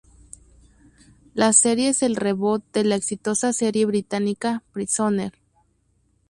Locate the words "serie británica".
3.53-4.63